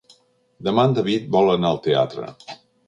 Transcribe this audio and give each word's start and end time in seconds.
Demà 0.69 0.87
en 0.89 0.97
David 1.01 1.31
vol 1.37 1.55
anar 1.59 1.73
al 1.75 1.81
teatre. 1.91 2.37